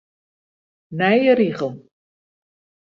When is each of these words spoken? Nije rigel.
Nije 1.01 1.35
rigel. 1.37 1.73